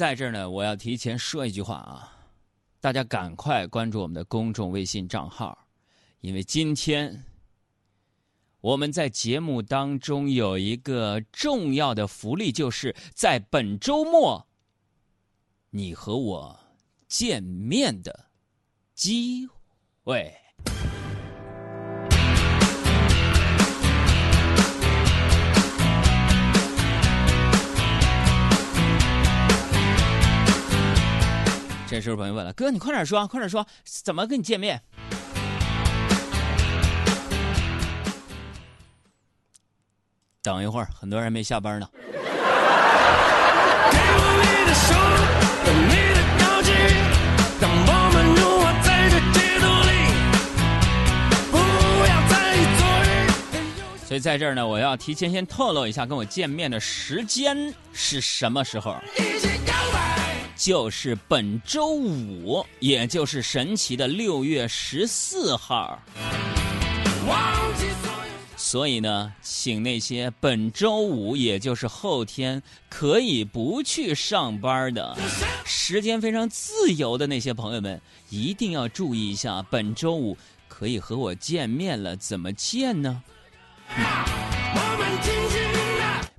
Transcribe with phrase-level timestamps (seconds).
[0.00, 2.10] 在这儿呢，我要提前说一句话啊，
[2.80, 5.66] 大家赶快关注我们的公众微信账号，
[6.22, 7.22] 因为今天
[8.62, 14.46] 我们在节目当中有一个重要的福利，就是在本周末
[15.68, 16.58] 你和我
[17.06, 18.30] 见面的
[18.94, 19.46] 机
[20.02, 20.34] 会。
[31.90, 34.80] 这时候朋友问了：“哥，你快点说，快点说，怎么跟你见面？”
[40.40, 41.88] 等一会儿，很多人没下班呢。
[54.06, 58.96] 所以在这儿呢，我要提前先透露一下，跟我见面的时间是什么时候？
[60.60, 65.98] 就是本周五，也就是神奇的六月十四号。
[68.58, 75.16] 所以呢，请那些本周五，也就是后天可以不去上班的，
[75.64, 80.36] 时间非常自由的那些朋友们，一定要注意一下，本周五
[80.68, 82.14] 可以和我见面了。
[82.14, 83.22] 怎么见呢？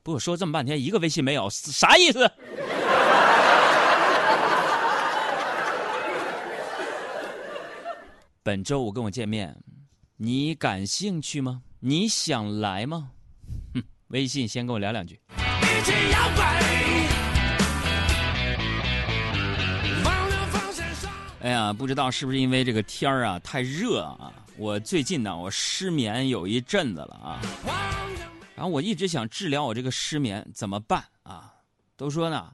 [0.04, 2.32] 不，说这么半天，一个微信没有，啥意思？
[8.44, 9.56] 本周五跟我见面，
[10.18, 11.62] 你感兴趣吗？
[11.80, 13.12] 你想来吗？
[13.76, 15.22] 哼，微信先跟我聊两句。
[21.42, 27.40] 哎呀，不知道是不是因为这个天儿啊太热啊，我最近呢我失眠有一阵子了啊，
[28.56, 31.54] 然后我一直想治疗我这个失眠，怎么办啊？
[31.96, 32.52] 都说呢，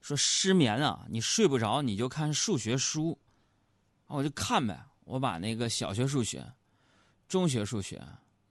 [0.00, 3.18] 说失眠啊，你睡不着你就看数学书，
[4.06, 4.78] 我就看呗。
[5.04, 6.44] 我把那个小学数学、
[7.28, 8.02] 中学数学、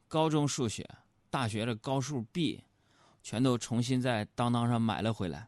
[0.08, 0.88] 高中数学、
[1.30, 2.64] 大学的高数 B，
[3.22, 5.48] 全都重新在当当上买了回来。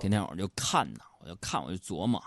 [0.00, 2.22] 天天我就看呐，我就看，我就琢磨，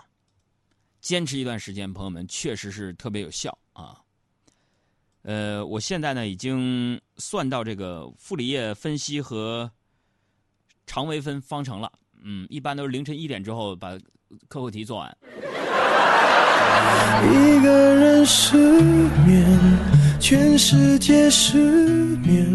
[1.00, 4.02] 坚持一段时间，朋友们确实是特别有效啊。
[5.22, 9.70] 呃，我现在呢已经算到这个傅里叶分析和
[10.86, 11.92] 常微分方程了。
[12.20, 13.96] 嗯，一般都是凌晨一点之后把
[14.48, 15.16] 课后题做完。
[17.30, 18.56] 一个人失
[19.26, 19.46] 眠，
[20.20, 21.58] 全世界失
[22.18, 22.46] 眠，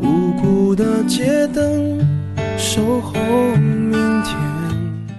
[0.00, 1.98] 无辜的街灯
[2.58, 3.12] 守候
[3.56, 4.36] 明天。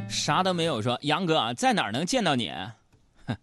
[0.10, 2.52] 啥都没有说，杨哥啊，在哪儿能见到你？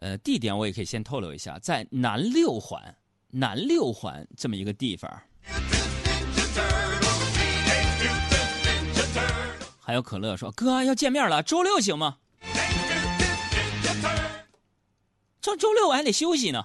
[0.00, 2.94] 呃，地点我也可以先透露一下，在南六环，
[3.30, 5.10] 南六环这么一个地方。
[9.88, 12.18] 还有可乐说：“哥要见面了，周六行吗？
[15.40, 16.62] 这周六我还得休息呢。”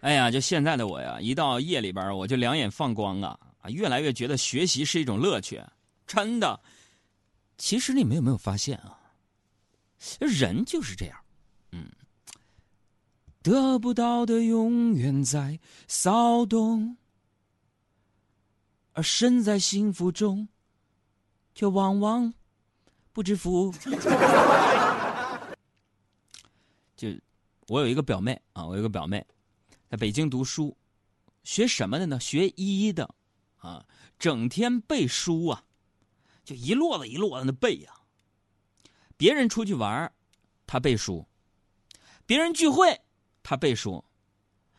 [0.00, 3.68] 哎呀，就现在的我呀，一到夜里边我就两眼放光啊啊！
[3.68, 5.62] 越来越觉得学习是一种乐趣，
[6.06, 6.58] 真的。
[7.58, 8.98] 其实你们有没有发现啊？
[10.20, 11.18] 人就是这样，
[11.72, 11.90] 嗯。
[13.44, 16.96] 得不到的永远在骚动，
[18.94, 20.48] 而身在幸福中，
[21.54, 22.32] 却往往
[23.12, 23.70] 不知福。
[26.96, 27.10] 就
[27.68, 29.26] 我有一个表妹啊，我有个表妹，
[29.90, 30.74] 在北京读书，
[31.42, 32.18] 学什么的呢？
[32.18, 33.14] 学医的
[33.58, 33.84] 啊，
[34.18, 35.66] 整天背书啊，
[36.42, 37.92] 就一摞子一摞子的背呀。
[39.18, 40.10] 别人出去玩
[40.66, 41.26] 他背书；
[42.24, 43.02] 别人聚会。
[43.44, 44.04] 他背书，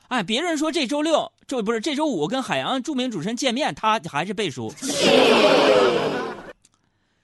[0.10, 4.74] 哎，别人说这周六，这不是这周五跟海洋著名主持人见面，他还是背书。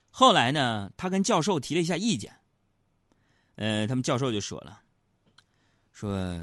[0.10, 2.32] 后来呢，他跟教授提了一下意见，
[3.56, 4.80] 呃，他们教授就说了，
[5.92, 6.40] 说，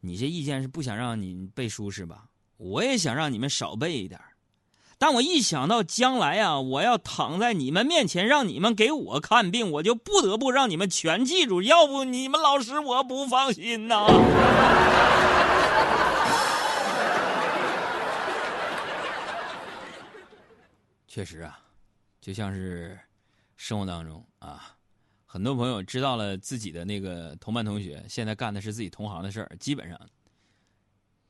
[0.00, 2.26] 你这意见是不想让你背书是吧？
[2.56, 4.20] 我也想让你们少背一点。
[5.00, 14.06] 但我一想到将来啊，我要躺在你们面前让你们给我看病，我就不得不让你们全记住，要不你们老师我不放心呐。
[21.06, 21.60] 确实啊，
[22.20, 22.98] 就像是
[23.56, 24.74] 生活当中啊，
[25.26, 29.96] 很多朋友知道了自己的那个同班同学现在干的是自己同行的事儿，基本上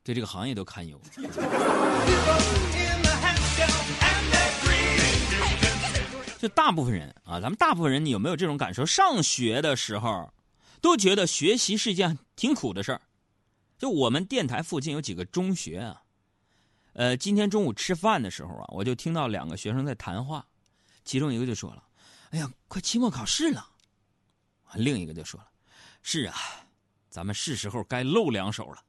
[0.03, 0.99] 对这个行业都堪忧。
[6.41, 8.87] 就大部分人啊，咱们大部分人，你有没有这种感受？
[8.87, 10.33] 上学的时候，
[10.81, 13.01] 都觉得学习是一件挺苦的事儿。
[13.77, 16.03] 就我们电台附近有几个中学啊，
[16.93, 20.47] 呃，今天中午吃饭的时候啊，我就听到两个学生在谈话，
[21.05, 21.83] 其中一个就说了
[22.31, 23.69] ：“哎呀，快期末考试了。”
[24.75, 25.49] 另一个就说了
[26.03, 26.37] ：“是啊，
[27.11, 28.85] 咱们是时候该露两手了。”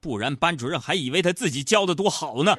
[0.00, 2.56] 不然班主任还以为他自己教的多好呢。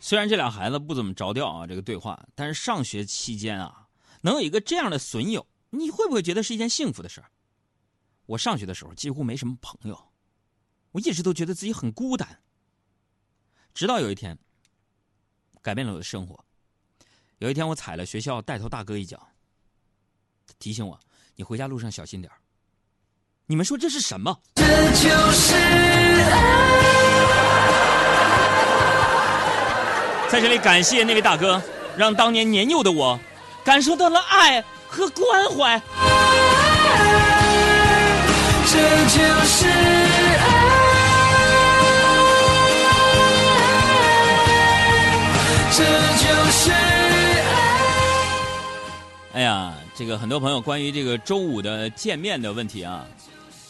[0.00, 3.88] 虽然这俩孩子不怎么着调啊，这个对话，但是上学期间啊，
[4.22, 7.22] 能有一个这样的损友，你会不会觉得是一件幸福的事
[8.24, 9.98] 我上学的时候几乎没什么朋友，
[10.92, 12.40] 我一直都觉得自己很孤单。
[13.74, 14.38] 直到有一天，
[15.62, 16.38] 改变了我的生活。
[17.38, 19.20] 有一天，我踩了学校带头大哥一脚，
[20.58, 20.98] 提醒我
[21.36, 22.32] ：“你回家路上小心点
[23.46, 24.36] 你们说这是什么？
[24.54, 26.68] 这就是爱。
[30.30, 31.62] 在这里感谢那位大哥，
[31.96, 33.18] 让当年年幼的我
[33.64, 35.80] 感受到了爱和关怀。
[38.70, 38.78] 这
[39.08, 39.66] 就是
[49.38, 53.06] 哎呀，这个很多朋友关于这个周五的见面的问题啊，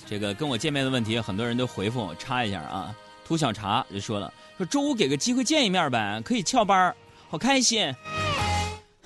[0.07, 2.97] 这个跟我见面的问题，很多人都回复我插一下啊。
[3.23, 4.33] 涂小茶就说了。
[4.57, 6.97] 说周五给个机会见一面呗，可以翘班
[7.29, 7.95] 好开心。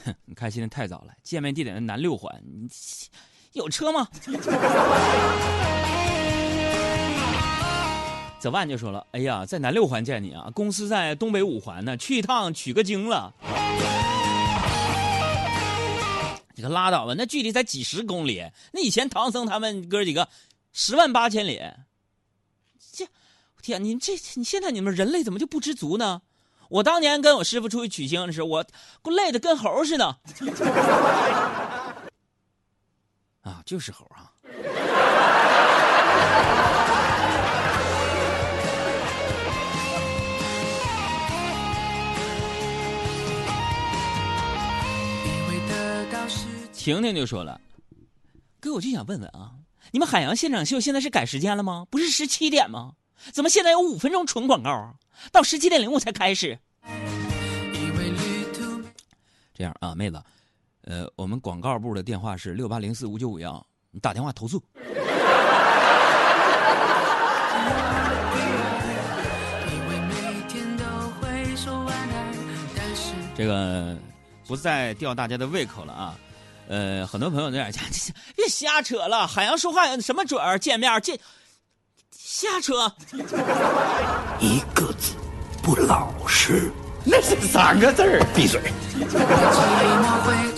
[0.05, 2.69] 哼，你开心的太早了，见面地点在南六环，你
[3.55, 4.07] 有车吗？
[8.39, 13.35] 泽万就说了，哎呀，在南六环见你啊，公司在东北五环呢，去一趟取个经了。
[16.55, 20.29] 你可拉倒吧，那距离才几十公里，那以前唐僧他们哥几个
[20.73, 21.61] 十万八千里。
[22.93, 23.07] 这
[23.63, 26.23] 天，你这你现在你们人类怎么就不知足呢？
[26.69, 28.65] 我当年跟我师傅出去取经的时候，我
[29.03, 30.07] 我累的跟猴似的。
[33.43, 34.33] 啊，就是猴啊！
[46.83, 47.61] 婷婷就说了
[48.59, 49.53] ：“哥，我就想问问啊，
[49.93, 51.87] 你们海洋现场秀现在是改时间了吗？
[51.89, 52.95] 不是十七点吗？”
[53.31, 54.93] 怎么现在有五分钟纯广告啊？
[55.31, 56.59] 到十七点零五才开始。
[59.55, 60.21] 这样啊，妹子，
[60.81, 64.61] 呃，我们广告部的电话是六八零四五九五幺，你打电话投诉。
[73.37, 73.97] 这个
[74.49, 76.19] 不再吊大家的胃口了啊。
[76.69, 77.83] 呃，很多朋友在讲，
[78.35, 80.59] 别瞎扯了，海洋说话什么准儿？
[80.59, 81.19] 见面见。
[82.17, 82.91] 瞎扯，
[84.41, 85.15] 一个字
[85.63, 86.73] 不老实，
[87.05, 88.25] 那是三个字儿。
[88.35, 88.61] 闭嘴。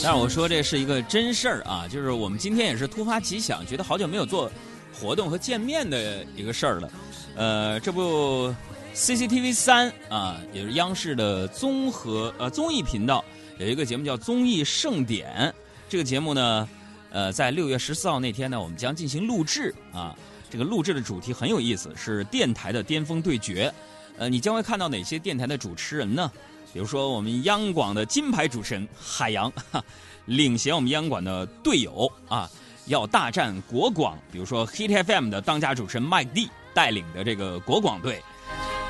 [0.02, 4.50] 但是我说这是一个真事儿啊，就是我们今天也是突发奇想，觉得好久没有做
[4.98, 6.90] 活动和见面的一个事儿了。
[7.34, 8.54] 呃，这不
[8.94, 13.24] ，CCTV 三啊，也是央视的综合呃综艺频道，
[13.58, 15.52] 有一个节目叫《综艺盛典》。
[15.94, 16.68] 这个节目呢，
[17.12, 20.12] 呃，在六月十四号那天呢，我们将进行录制啊。
[20.50, 23.72] 这个录制的主题很有意思，是电台的巅峰对决。
[24.18, 26.28] 呃，你将会看到哪些电台的主持人呢？
[26.72, 29.52] 比如说我们央广的金牌主持人海洋，
[30.26, 32.50] 领衔我们央广的队友啊，
[32.86, 34.18] 要大战国广。
[34.32, 38.20] 比如说 Hit FM 的当家主持人麦蒂带领的这个国广队。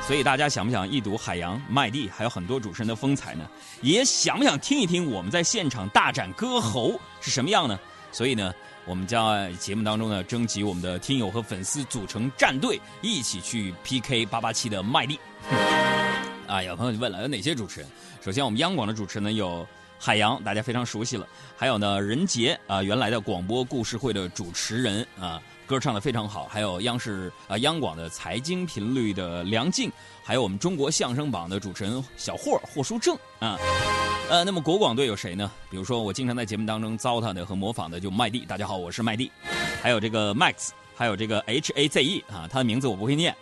[0.07, 3.49] 所以大家想不想一睹海洋、麦蒂还有很多主持人的风采呢？
[3.81, 7.79] 也想不想听一听我们在现场大展歌喉是什么样呢？
[8.11, 8.53] 所以呢？
[8.85, 15.19] 我们将在节目当中呢，征集我们的听友和粉丝组成战队，一起去 PK 八八七的麦力。
[16.45, 17.89] 啊，有朋友就问了，有哪些主持人？
[18.23, 21.25] 首先，我们央广的主持人呢有海洋，大家非常熟悉了；
[21.57, 25.41] 还有呢任杰啊，原来的广播故事会的主持人啊。
[25.65, 29.91] 歌唱的非常好，还有央视啊央广的财经频率的梁静，
[30.23, 33.57] 还有我们中国相声榜的主持人小霍霍书正啊，
[34.29, 35.51] 呃，那么国广队有谁呢？
[35.69, 39.31] 比如说我经常在节目当中糟蹋的和模仿的就麦蒂，大家好，我是麦蒂，
[39.81, 43.35] 还有这个 Max，还有这个 H A Z E 啊，他的名字我不会念，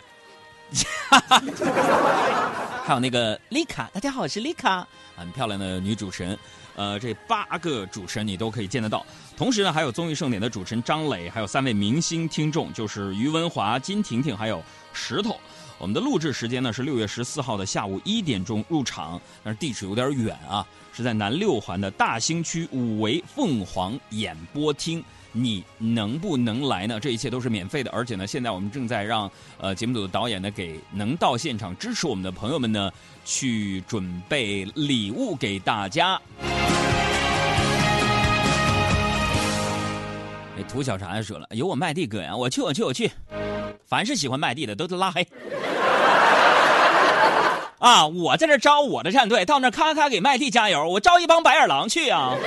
[2.85, 4.87] 还有那个丽卡，大家好，我是丽卡，
[5.17, 6.39] 很漂亮的女主持人。
[6.75, 9.05] 呃，这八个主持人你都可以见得到。
[9.35, 14.63] 同时呢，还有综艺盛典的主持人张磊，还有三位明星听众，就是于文华、金婷婷还有
[14.93, 15.39] 石头。
[15.79, 25.03] 我们的录制时间呢是六月十四号的下午一点钟入场，但是地址有点远啊，是在南六环的大兴区五维凤凰演播厅。
[25.35, 26.99] 你能不能来呢？
[26.99, 32.91] 这一切都是免费的，而且呢，现在我们正在让呃节目组的导演呢，给能到现场支持我们的朋友们呢，
[33.25, 36.21] 去准备礼物给大家。
[40.73, 43.11] 胡小茶说了，有我麦地哥呀，我去，我去，我去。
[43.85, 45.27] 凡是喜欢麦地的，都都拉黑。
[47.77, 52.35] 啊，我在这招我的战队，到那咔咔给麦地加油，我招一帮白眼狼去啊。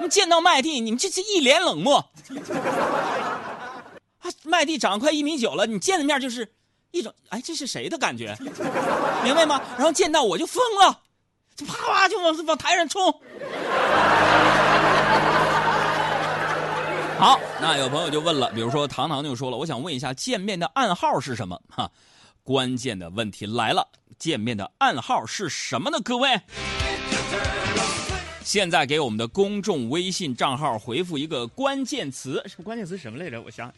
[0.00, 2.02] 你见到麦地，你们这这一脸冷漠。
[4.20, 6.50] 啊，麦地长快一米九了，你见了面就是
[6.92, 8.34] 一种哎，这是谁的感觉？
[9.22, 9.60] 明白吗？
[9.76, 11.00] 然后见到我就疯了，
[11.54, 13.02] 就啪啪就往往台上冲。
[17.18, 21.60] 好，那有朋友就问了，比如说糖糖就说了，我想问一下见面的暗号是什么？
[21.68, 21.90] 哈，
[22.42, 23.86] 关键的问题来了，
[24.18, 26.00] 见面的暗号是什么呢？
[26.02, 26.40] 各位？
[28.42, 33.40] 现在给我们的公众微信账号回复一个关键词，关键词什么来着？
[33.40, 33.72] 我想，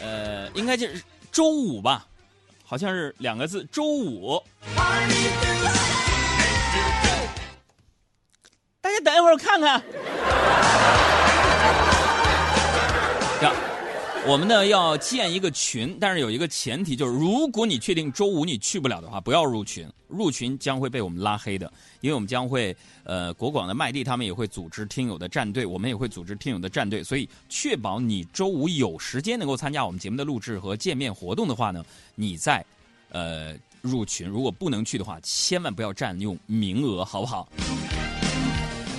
[0.00, 2.06] 呃，应该就是周五吧，
[2.70, 4.44] 好像是两个字，周五。
[8.82, 9.82] 大家等一会儿看看。
[14.28, 31.82] 我们呢要建一个群，但是有一个前提，就是如果你确定周五你去不了的话，不要入群，入群将会被我们拉黑的，因为我们将会呃国广的麦地他们也会组织听友的战队，我们也会组织听友的战队，所以确保你周五有时间能够参加我们节目的录制和见面活动的话呢，
[32.14, 32.62] 你在
[33.08, 37.48] 呃入群，如果不能去的话，千万不要占用名额，好不好？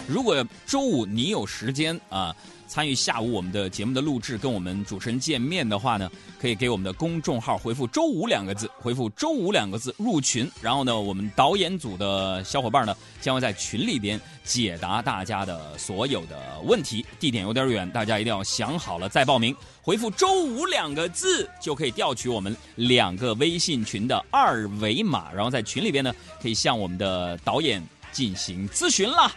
[0.07, 2.35] 如果周五你有时间啊。
[2.69, 6.09] 参与下午我们的节目的录制，跟我们主持人见面的话呢，
[6.39, 10.49] 可以给我们的公众号回复“周五”两个字，回复“周五”两个字入群。
[10.61, 17.03] 然后呢，我们导演组的小伙伴呢，将会在群里边解答大家的所有的问题。
[17.19, 19.55] 地点有点远，大家一定要想好了再报名。
[19.81, 29.31] 回复“周五”两个字就可以调取我们两个微信群的二维码，然后在群里边呢，可以向我们的导演进行咨询啦。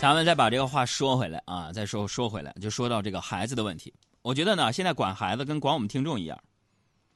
[0.00, 3.92] 咱们再把这个话说回来啊，再说说回来，就说到这个孩子的问题。
[4.22, 6.42] 我觉得呢，现在管孩子跟管我们听众一样，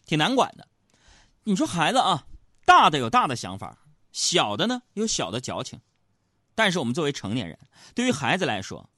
[0.04, 0.68] 挺难管的。
[1.44, 2.26] 你说孩子啊，
[2.66, 3.78] 大的有大的想法，
[4.12, 5.80] 小的呢有小的矫情。
[6.54, 7.58] 但是我们作为成年人，
[7.94, 8.90] 对于孩子来说，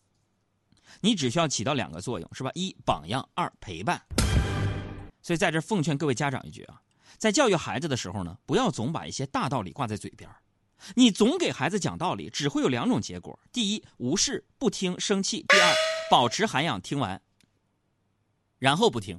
[1.00, 2.50] 你只需要起到两个作用，是吧？
[2.54, 4.02] 一榜样，二陪伴。
[5.22, 6.82] 所以在这奉劝各位家长一句啊，
[7.18, 10.28] 在教育孩子的时候呢，不要总把一些大道理挂在嘴边
[10.94, 15.74] 你总给孩子讲道理，只会有两种结果：第一，无视不听生气；第二，
[16.10, 17.20] 保持涵养听完，
[18.58, 19.18] 然后不听。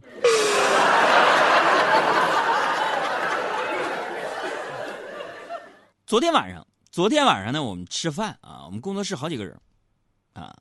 [6.05, 9.59] 昨天晚上，昨天晚上呢，我们吃饭啊，我们工作室好几个人，
[10.31, 10.55] 啊，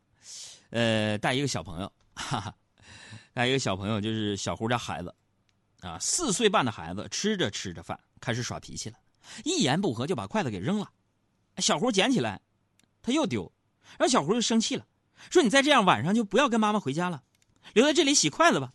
[0.70, 2.54] 呃，带一个小朋友，哈哈，
[3.32, 5.14] 带一个小朋友，就是小胡家孩子，
[5.82, 8.96] 啊，四岁半的孩子，吃着吃着饭开始耍脾气了。
[9.44, 10.90] 一言不合就把筷子给扔了，
[11.58, 12.40] 小胡捡起来，
[13.02, 13.50] 他又丢，
[13.98, 14.86] 然后小胡就生气了，
[15.30, 17.22] 说：“你再这样，晚上就不要跟妈妈回家了，
[17.72, 18.72] 留在这里洗筷子吧。”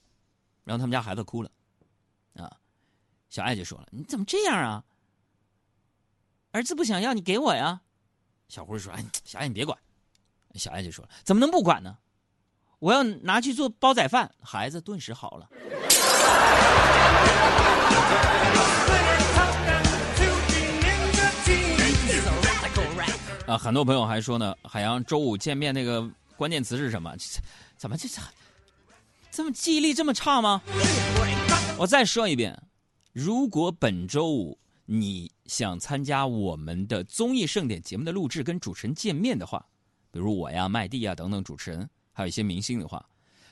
[0.64, 1.52] 然后他们家孩子哭了，
[2.36, 2.58] 啊，
[3.30, 4.84] 小爱就说了：“你怎么这样啊？
[6.52, 7.82] 儿子不想要，你给我呀。”
[8.50, 9.78] 小胡说：“哎，小爱你别管。”
[10.56, 11.98] 小爱就说了：“怎么能不管呢？
[12.80, 15.50] 我要拿去做煲仔饭。”孩子顿时好了。
[23.52, 27.14] 啊，很多朋友还说呢，海洋周五见面那个关键词是什么？
[27.76, 28.22] 怎么这这
[29.30, 30.62] 这么记忆力这么差吗？
[31.78, 32.58] 我再说一遍，
[33.12, 39.66] 如果本周五你想参加我们的综艺盛典节目的录制，跟主持人见面的话，
[40.12, 43.06] 比如我呀、麦蒂呀等等主持人，还有一些明星的话，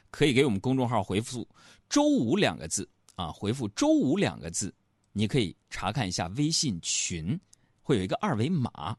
[0.09, 1.45] 可以给我们公众号回复
[1.89, 4.73] “周五”两个字啊，回复“周五”两个字，
[5.11, 7.37] 你可以查看一下微信群，
[7.81, 8.95] 会有一个二维码。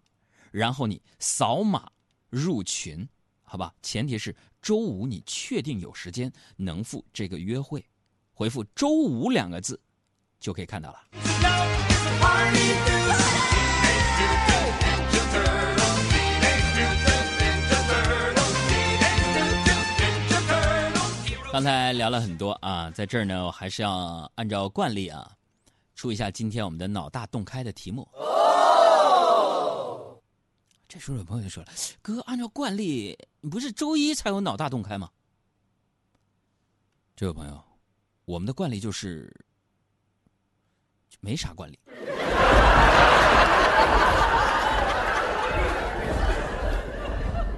[0.51, 1.91] 然后你扫码
[2.29, 3.09] 入群，
[3.43, 3.73] 好吧？
[3.83, 7.85] 前提是周五你确定有时间能赴这个约会，
[8.33, 9.81] 回复“周五”两个字，
[10.39, 10.99] 就可以看到了。
[21.53, 25.31] 刚才聊了很多啊，在这儿呢，我还是要按照惯例啊。
[25.97, 28.09] 出一下今天我们的脑大洞开的题目。
[30.91, 31.71] 这时候有朋友就说了
[32.03, 35.09] ：“哥，按照惯例，你不是周一才有脑大洞开吗？”
[37.15, 37.63] 这位朋友，
[38.25, 39.33] 我们的惯例就是
[41.21, 41.79] 没啥惯例。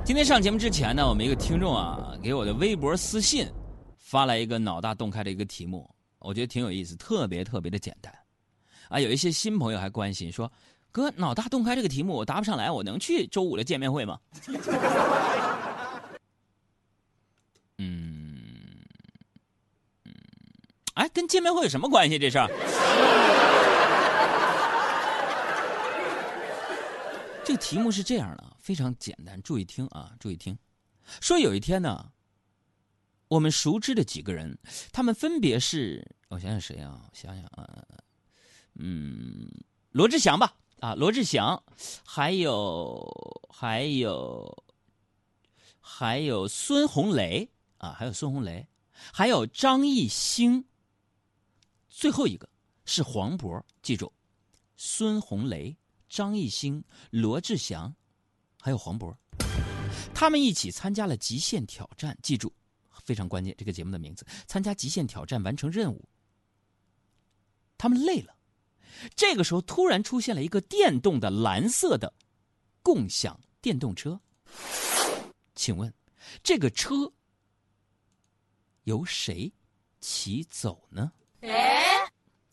[0.05, 3.51] 今天上节目之前呢，我们一个听众啊，给我的微博私信
[3.97, 8.13] 发来一个脑大洞开的一个题目，我觉得挺有意思，特别特别的简单。
[8.91, 10.53] 啊，有一些新朋友还关心说
[10.93, 14.21] ：“哥，脑大洞开这个题目我答不上来，我能去周五的见面会吗？”
[17.79, 18.39] 嗯
[20.05, 20.13] 嗯，
[20.95, 22.19] 哎，跟见面会有什么关系？
[22.19, 22.49] 这事儿？
[27.45, 30.57] 这个题目是这样的啊，非常简单，注意听啊，注意听。
[31.21, 32.13] 说有一天呢，
[33.27, 34.57] 我们熟知的几个人，
[34.93, 37.01] 他们分别是，我想想谁啊？
[37.03, 37.83] 我想想啊，
[38.75, 39.51] 嗯，
[39.91, 41.63] 罗志祥吧，啊，罗志祥，
[42.05, 43.01] 还有
[43.49, 44.65] 还有
[45.81, 47.49] 还有孙红雷
[47.79, 48.67] 啊，还有孙红雷，
[49.13, 50.65] 还有张艺兴。
[51.89, 52.49] 最后一个
[52.85, 54.13] 是黄渤，记住，
[54.77, 55.77] 孙红雷。
[56.09, 57.95] 张艺兴、罗志祥，
[58.61, 59.17] 还有黄渤，
[60.13, 62.13] 他们一起参加了《极限挑战》。
[62.23, 62.53] 记住，
[63.05, 66.07] 非常关键，这个节目的名字：参加《极限挑战》，完成任务。
[67.79, 68.37] 他们累了，
[69.15, 72.13] 这个时候突然出现了一个电动的蓝色的
[72.83, 74.21] 共享电动车。
[75.55, 75.93] 请问，
[76.43, 77.13] 这个车
[78.85, 79.53] 由谁
[80.01, 81.13] 骑走呢？
[81.41, 82.11] 哎，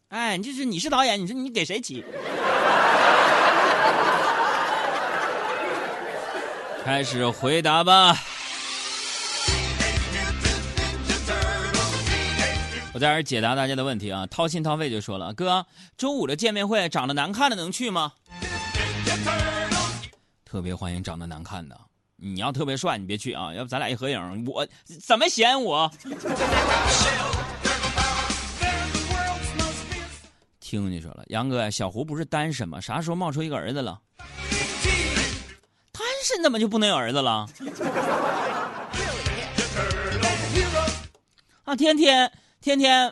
[0.10, 2.04] 哎，就是你是导演，你说你给谁骑？
[6.84, 8.18] 开始回答吧。
[13.00, 15.66] 在这解答大家的问题啊，掏心掏肺就说了，哥，
[15.98, 18.12] 周五的见面会长得难看的能去吗？
[20.44, 21.80] 特别欢迎长得难看的，
[22.18, 24.68] 你要特别帅，你别去啊，要不咱俩一合影，我
[25.02, 25.90] 怎么嫌我？
[30.60, 32.82] 听你说了，杨哥，小胡不是单身吗？
[32.82, 33.98] 啥时候冒出一个儿子了？
[35.92, 37.48] 单身怎么就不能有儿子了？
[41.64, 42.32] 啊，天天
[42.70, 43.12] 天天，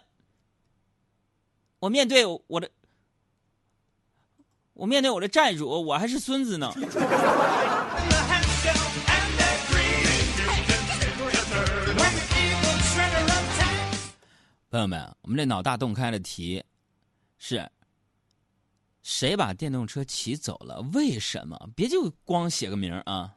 [1.79, 2.69] 我面对我的，
[4.73, 6.71] 我面对我的债主，我还是孙子呢。
[14.69, 16.63] 朋友们，我们这脑大洞开的题。
[17.39, 17.67] 是，
[19.01, 20.81] 谁把电动车骑走了？
[20.93, 21.59] 为什么？
[21.75, 23.36] 别就光写个名啊！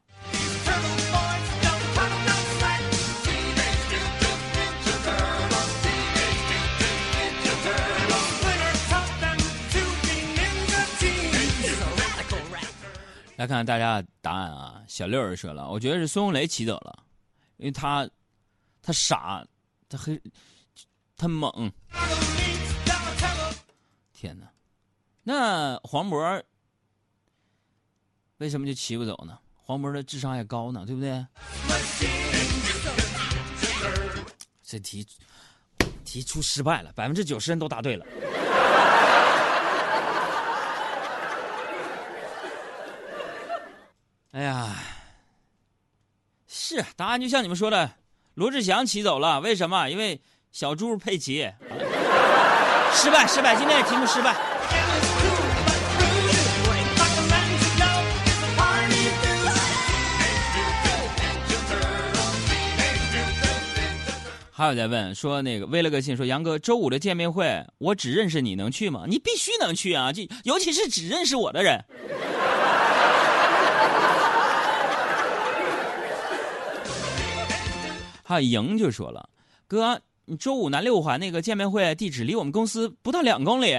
[13.41, 14.85] 来看看大家的答案啊！
[14.87, 17.03] 小六儿说了，我觉得是孙红雷骑走了，
[17.57, 18.07] 因为他
[18.83, 19.43] 他傻，
[19.89, 20.21] 他黑
[21.17, 21.73] 他猛。
[24.13, 24.47] 天哪，
[25.23, 26.43] 那黄渤
[28.37, 29.39] 为什么就骑不走呢？
[29.55, 31.27] 黄渤的智商还高呢，对不对？
[34.63, 35.07] 这题
[36.05, 38.05] 题出失败了，百分之九十人都答对了。
[44.33, 44.77] 哎呀，
[46.47, 47.91] 是答案就像你们说的，
[48.35, 49.89] 罗志祥骑走了，为什么？
[49.89, 50.21] 因为
[50.53, 51.51] 小猪佩奇。
[52.93, 53.57] 失败，失败！
[53.57, 54.37] 今天的题目失败。
[64.53, 69.07] 还有在问说那个微了个信说杨哥周五的见面会我只认识你能去吗？
[69.09, 70.13] 你必须能去啊！
[70.13, 71.85] 就尤其是只认识我的人。
[78.31, 79.29] 还有莹就说了，
[79.67, 80.01] 哥。
[80.27, 83.77] 你周五南六环那个见面会地址离我们公司不到两公里，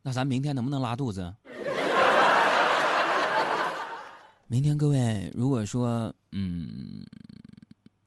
[0.00, 1.30] 那咱明天能不能拉肚子？
[4.48, 7.04] 明天各位如果说嗯，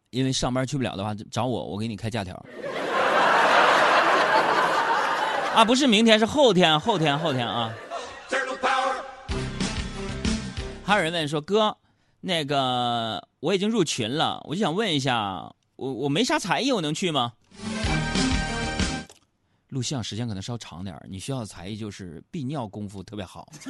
[0.10, 2.34] 因为上班去不了的话，找我，我给你开假条。
[5.54, 7.72] 啊，不是明天，是后天，后天，后天啊。
[10.84, 11.78] 还有人问说哥。
[12.22, 17.34] 那个我已经入群了，我就想问一下，我我没啥才艺，我能去吗？
[19.70, 23.48] 录像时间可能稍长点你需要的才艺就是避尿功夫特别好。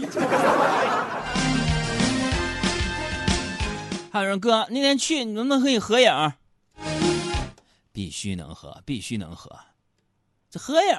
[4.11, 6.33] 还有人哥那天去，你能不能和你合影？
[7.91, 9.55] 必须能合，必须能合。
[10.49, 10.97] 这合影，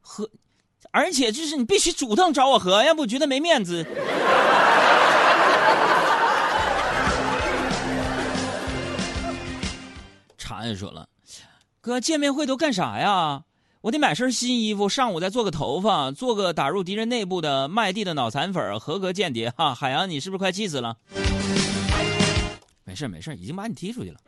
[0.00, 0.28] 合，
[0.90, 3.86] 而且就是你必须主动找我合，要不我觉得没面子。
[10.46, 11.08] 茶也说了，
[11.80, 13.42] 哥，见面会都干啥呀？
[13.80, 19.74] 我得买身新衣服，上午再做个头发，做个打入敌人内部的麦地的脑残粉，合格间谍哈！
[19.74, 20.96] 海洋，你是不是快气死了？
[22.84, 24.20] 没事没事，已经把你踢出去了。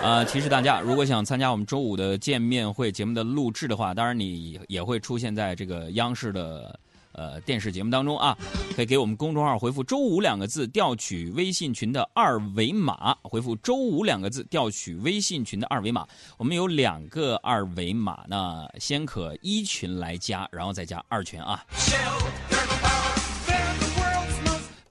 [0.02, 6.80] 呃，提示大家，如果想参加我们周五的见面会节目的录制的话，当然你也会出现在这个央视的。
[7.12, 8.36] 呃，电视节目当中啊，
[8.74, 13.16] 可以给我们公众号回复“周五”两个字，调取微信群的二维码。
[13.22, 16.06] 回复“周五”两个字，调取微信群的二维码。
[16.38, 21.64] 我们有两个二维码呢，先可一群来加，然后再加二群啊。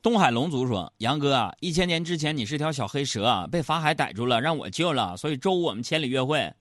[0.02, 6.52] 东海龙族说：“杨哥啊，一千年之前你是条小黑蛇啊，被法海逮住了，让我救了，所以周五我们千里约会。”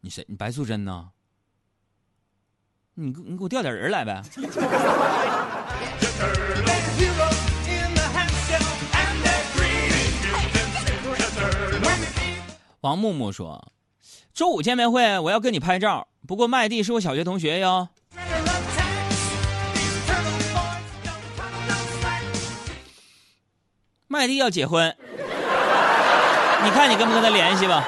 [0.00, 0.24] 你谁？
[0.28, 1.08] 你白素贞呢？
[2.94, 4.22] 你你给我调点人来呗。
[12.82, 13.72] 王木木说
[14.34, 16.06] ：“周五见面会，我要跟你拍照。
[16.26, 17.88] 不过麦蒂是我小学同学哟。
[24.06, 24.94] 麦蒂要结婚，
[26.62, 27.86] 你看你跟不跟他联系吧。”